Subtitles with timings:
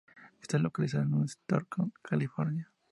[0.41, 2.71] Está localizada en en Stockton, California.